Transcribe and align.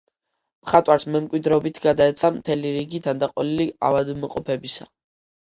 მხატვარს 0.67 1.03
მემკვიდრეობით 1.15 1.77
გადაეცა 1.83 2.31
მთელი 2.39 2.73
რიგი 2.79 3.03
თანდაყოლილი 3.09 3.69
ავადმყოფობებისა. 3.91 4.91